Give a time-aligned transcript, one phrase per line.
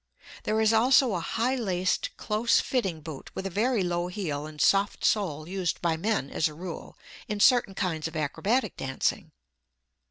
[0.45, 4.59] There is also a high laced close fitting boot with a very low heel and
[4.59, 9.31] soft sole used by men, as a rule, in certain kinds of acrobatic dancing.